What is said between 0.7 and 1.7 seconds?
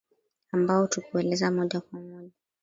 tukueleza